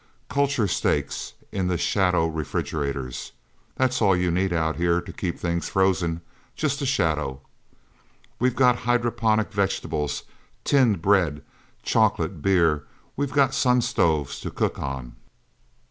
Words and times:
Culture 0.31 0.67
steak 0.67 1.11
in 1.51 1.67
the 1.67 1.77
shadow 1.77 2.25
refrigerators. 2.25 3.33
That's 3.75 4.01
all 4.01 4.15
you 4.15 4.31
need, 4.31 4.51
Out 4.51 4.77
Here, 4.77 4.99
to 4.99 5.13
keep 5.13 5.37
things 5.37 5.69
frozen 5.69 6.21
just 6.55 6.81
a 6.81 6.87
shadow... 6.87 7.39
We've 8.39 8.55
got 8.55 8.77
hydroponic 8.77 9.51
vegetables, 9.51 10.23
tinned 10.63 11.03
bread, 11.03 11.43
chocolate, 11.83 12.41
beer. 12.41 12.87
We've 13.15 13.31
got 13.31 13.53
sun 13.53 13.81
stoves 13.81 14.39
to 14.39 14.49
cook 14.49 14.79
on. 14.79 15.17